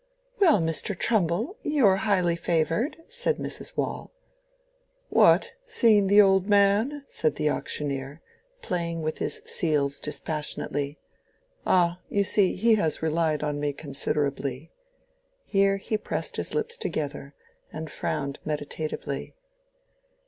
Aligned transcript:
"Well, 0.39 0.59
Mr. 0.59 0.97
Trumbull, 0.97 1.57
you're 1.61 1.97
highly 1.97 2.35
favored," 2.35 2.97
said 3.07 3.37
Mrs. 3.37 3.77
Waule. 3.77 4.11
"What! 5.09 5.51
seeing 5.63 6.07
the 6.07 6.19
old 6.19 6.47
man?" 6.47 7.03
said 7.07 7.35
the 7.35 7.51
auctioneer, 7.51 8.19
playing 8.63 9.03
with 9.03 9.19
his 9.19 9.43
seals 9.45 9.99
dispassionately. 9.99 10.97
"Ah, 11.67 11.99
you 12.09 12.23
see 12.23 12.55
he 12.55 12.73
has 12.81 13.03
relied 13.03 13.43
on 13.43 13.59
me 13.59 13.73
considerably." 13.73 14.71
Here 15.45 15.77
he 15.77 15.99
pressed 15.99 16.37
his 16.37 16.55
lips 16.55 16.79
together, 16.79 17.35
and 17.71 17.87
frowned 17.91 18.39
meditatively. 18.43 19.35